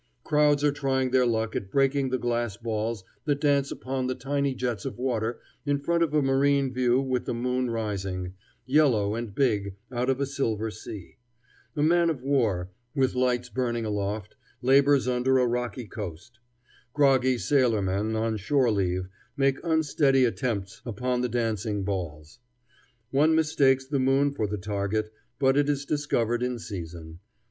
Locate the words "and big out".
9.13-10.09